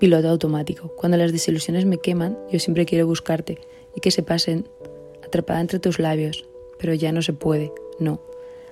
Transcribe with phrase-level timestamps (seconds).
[0.00, 0.88] Piloto automático.
[0.96, 3.58] Cuando las desilusiones me queman, yo siempre quiero buscarte
[3.94, 4.66] y que se pasen
[5.22, 6.46] atrapada entre tus labios,
[6.78, 8.22] pero ya no se puede, no.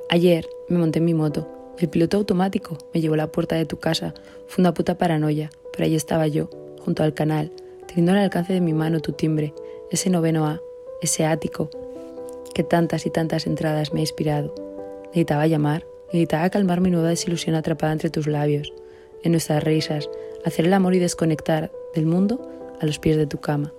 [0.08, 1.46] Ayer me monté en mi moto.
[1.78, 4.14] El piloto automático me llevó a la puerta de tu casa.
[4.46, 6.48] Fue una puta paranoia, pero ahí estaba yo,
[6.82, 7.52] junto al canal,
[7.86, 9.52] teniendo al alcance de mi mano tu timbre,
[9.90, 10.62] ese noveno A,
[11.02, 11.68] ese ático,
[12.54, 14.54] que tantas y tantas entradas me ha inspirado.
[15.08, 18.72] Necesitaba llamar, necesitaba calmar mi nueva desilusión atrapada entre tus labios,
[19.22, 20.08] en nuestras risas,
[20.44, 22.40] hacer el amor y desconectar del mundo
[22.80, 23.72] a los pies de tu cama.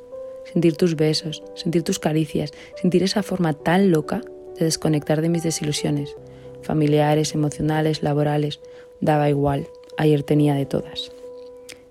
[0.52, 4.22] Sentir tus besos, sentir tus caricias, sentir esa forma tan loca
[4.58, 6.16] de desconectar de mis desilusiones,
[6.62, 8.60] familiares, emocionales, laborales,
[9.00, 9.68] daba igual,
[9.98, 11.12] ayer tenía de todas.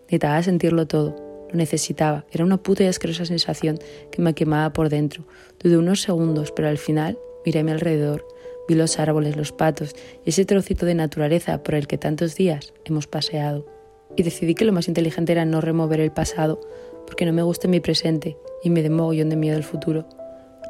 [0.03, 1.15] Necesitaba sentirlo todo,
[1.51, 3.79] lo necesitaba, era una puta y asquerosa sensación
[4.11, 5.25] que me quemaba por dentro.
[5.61, 8.27] Dudé unos segundos, pero al final miré a mi alrededor,
[8.69, 12.75] vi los árboles, los patos y ese trocito de naturaleza por el que tantos días
[12.85, 13.78] hemos paseado.
[14.19, 16.61] Y decidí que lo más inteligente era no remover el pasado,
[17.07, 20.07] porque no me gusta mi presente y me mogollón de miedo el futuro.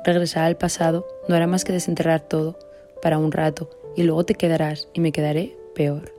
[0.04, 2.58] Regresar al pasado no hará más que desenterrar todo,
[3.00, 6.12] para un rato, y luego te quedarás y me quedaré peor.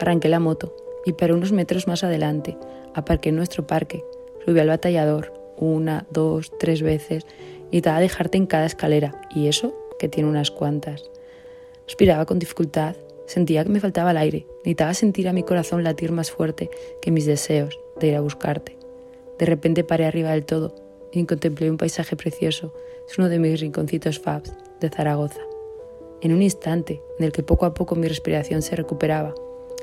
[0.00, 0.76] Arranqué la moto
[1.06, 2.58] y para unos metros más adelante
[2.94, 4.04] aparqué en nuestro parque.
[4.44, 7.24] Subí al batallador una, dos, tres veces
[7.70, 11.10] y te dejarte en cada escalera, y eso que tiene unas cuantas.
[11.86, 12.96] Respiraba con dificultad,
[13.30, 16.68] sentía que me faltaba el aire, necesitaba sentir a mi corazón latir más fuerte
[17.00, 18.76] que mis deseos de ir a buscarte.
[19.38, 20.74] De repente paré arriba del todo
[21.12, 22.74] y contemplé un paisaje precioso.
[23.08, 25.40] Es uno de mis rinconcitos fabs de Zaragoza.
[26.20, 29.32] En un instante en el que poco a poco mi respiración se recuperaba,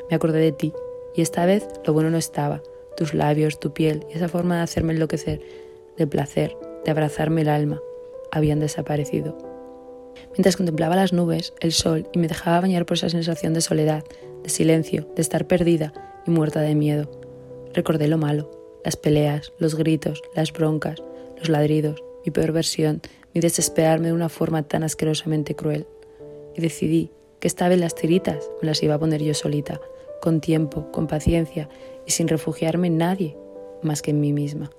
[0.10, 0.74] me acordé de ti
[1.16, 2.62] y esta vez lo bueno no estaba.
[2.98, 5.40] Tus labios, tu piel y esa forma de hacerme enloquecer,
[5.98, 7.82] de placer, de abrazarme el alma,
[8.30, 9.38] habían desaparecido.
[10.32, 14.04] Mientras contemplaba las nubes, el sol y me dejaba bañar por esa sensación de soledad,
[14.44, 15.94] de silencio, de estar perdida
[16.26, 17.10] y muerta de miedo,
[17.74, 18.52] recordé lo malo,
[18.84, 21.02] las peleas, los gritos, las broncas,
[21.38, 23.02] los ladridos, mi peor versión,
[23.34, 25.86] mi desesperarme de una forma tan asquerosamente cruel.
[26.56, 29.80] Y decidí que esta vez las tiritas me las iba a poner yo solita,
[30.22, 31.70] con tiempo, con paciencia
[32.06, 33.38] y sin refugiarme en nadie
[33.84, 34.72] más que en mí misma.